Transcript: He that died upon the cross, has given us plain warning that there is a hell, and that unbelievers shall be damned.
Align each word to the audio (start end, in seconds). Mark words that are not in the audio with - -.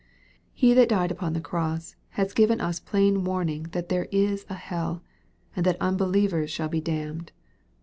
He 0.51 0.73
that 0.73 0.89
died 0.89 1.11
upon 1.11 1.33
the 1.33 1.39
cross, 1.39 1.95
has 2.17 2.33
given 2.33 2.59
us 2.59 2.79
plain 2.79 3.23
warning 3.23 3.67
that 3.71 3.89
there 3.89 4.05
is 4.11 4.47
a 4.49 4.55
hell, 4.55 5.03
and 5.55 5.63
that 5.63 5.77
unbelievers 5.79 6.49
shall 6.49 6.69
be 6.69 6.81
damned. 6.81 7.31